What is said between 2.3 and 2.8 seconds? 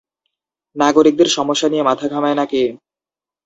না কে?